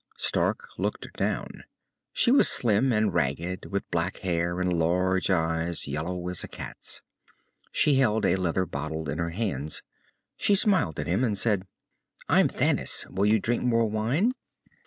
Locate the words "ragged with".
3.13-3.87